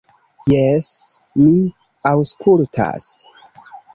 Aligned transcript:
"Jes, 0.51 0.87
mi 1.41 1.59
aŭskultas." 2.13 3.13